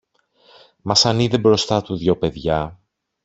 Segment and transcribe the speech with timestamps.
[0.81, 2.79] Μα σαν είδε μπροστά του δυο παιδιά